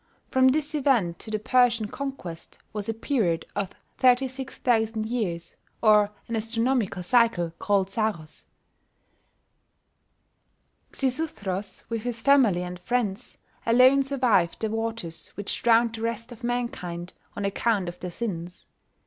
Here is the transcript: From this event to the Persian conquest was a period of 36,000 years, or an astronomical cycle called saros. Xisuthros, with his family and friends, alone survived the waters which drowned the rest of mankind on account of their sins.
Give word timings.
From 0.31 0.47
this 0.47 0.73
event 0.73 1.19
to 1.19 1.29
the 1.29 1.37
Persian 1.37 1.87
conquest 1.87 2.57
was 2.73 2.89
a 2.89 2.93
period 2.95 3.45
of 3.55 3.69
36,000 3.99 5.05
years, 5.05 5.55
or 5.79 6.09
an 6.27 6.35
astronomical 6.35 7.03
cycle 7.03 7.51
called 7.59 7.91
saros. 7.91 8.45
Xisuthros, 10.91 11.87
with 11.89 12.01
his 12.01 12.19
family 12.19 12.63
and 12.63 12.79
friends, 12.79 13.37
alone 13.63 14.01
survived 14.01 14.61
the 14.61 14.71
waters 14.71 15.27
which 15.35 15.61
drowned 15.61 15.93
the 15.93 16.01
rest 16.01 16.31
of 16.31 16.43
mankind 16.43 17.13
on 17.35 17.45
account 17.45 17.87
of 17.87 17.99
their 17.99 18.09
sins. 18.09 18.65